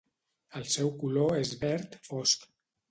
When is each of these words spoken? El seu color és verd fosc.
El 0.59 0.65
seu 0.77 0.89
color 1.03 1.39
és 1.43 1.55
verd 1.67 1.99
fosc. 2.11 2.53